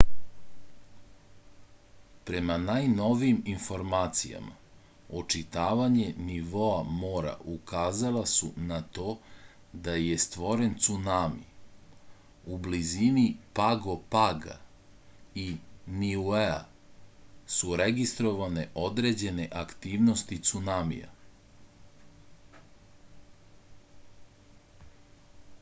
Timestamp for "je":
10.05-10.15